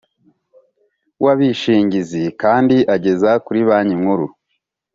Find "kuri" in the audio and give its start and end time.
3.45-3.59